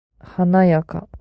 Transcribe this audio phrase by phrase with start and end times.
[0.19, 1.07] 華やか。